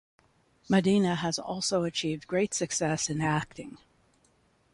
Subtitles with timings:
[0.67, 3.77] Madina has also achieved great success in acting.